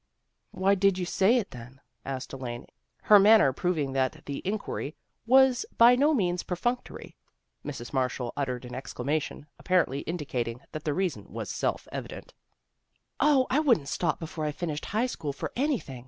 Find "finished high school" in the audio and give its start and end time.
14.51-15.33